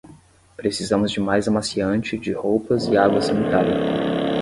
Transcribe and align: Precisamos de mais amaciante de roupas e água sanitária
Precisamos 0.57 1.11
de 1.11 1.19
mais 1.19 1.47
amaciante 1.47 2.17
de 2.17 2.33
roupas 2.33 2.87
e 2.87 2.97
água 2.97 3.21
sanitária 3.21 4.31